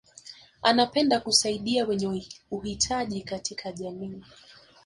anapenda 0.61 1.19
kusaidia 1.19 1.85
wenye 1.87 2.25
uhitaji 2.51 3.21
katika 3.21 3.71
jamii 3.71 4.21